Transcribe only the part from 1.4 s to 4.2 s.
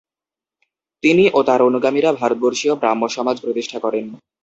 তার অনুগামীরা ভারতবর্ষীয় ব্রাহ্মসমাজ প্রতিষ্ঠা করেন।